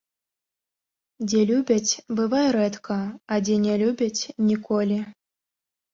[1.33, 2.97] Дзе любяць, бывай рэдка,
[3.35, 4.99] а дзе ня любяць‒ ніколі